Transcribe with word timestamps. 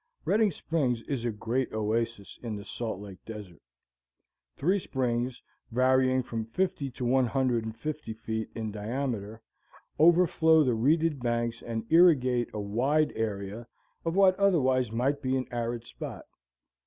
Redding 0.25 0.49
Springs 0.49 1.03
is 1.03 1.25
a 1.25 1.31
great 1.31 1.71
oasis 1.73 2.39
in 2.41 2.55
the 2.55 2.65
Salt 2.65 2.99
Lake 2.99 3.23
Desert. 3.23 3.61
Three 4.57 4.79
springs, 4.79 5.39
varying 5.69 6.23
from 6.23 6.43
fifty 6.47 6.89
to 6.89 7.05
one 7.05 7.27
hundred 7.27 7.65
and 7.65 7.75
fifty 7.77 8.15
feet 8.15 8.49
in 8.55 8.71
diameter, 8.71 9.43
overflow 9.99 10.63
the 10.63 10.73
reeded 10.73 11.19
banks 11.21 11.61
and 11.61 11.85
irrigate 11.91 12.49
a 12.51 12.59
wide 12.59 13.13
area 13.15 13.67
of 14.03 14.15
what 14.15 14.35
otherwise 14.39 14.91
might 14.91 15.21
be 15.21 15.37
an 15.37 15.45
arid 15.51 15.85
spot. 15.85 16.25